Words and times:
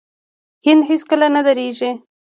هند 0.65 0.81
هیڅکله 0.89 1.27
نه 1.35 1.41
دریږي. 1.47 1.91